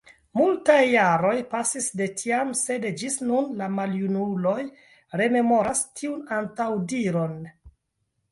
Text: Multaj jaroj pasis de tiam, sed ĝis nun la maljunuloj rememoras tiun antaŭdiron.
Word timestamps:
Multaj 0.39 0.77
jaroj 0.91 1.33
pasis 1.49 1.89
de 1.99 2.05
tiam, 2.21 2.53
sed 2.61 2.87
ĝis 3.01 3.17
nun 3.31 3.51
la 3.59 3.67
maljunuloj 3.75 4.57
rememoras 5.23 5.83
tiun 6.01 6.23
antaŭdiron. 6.39 7.37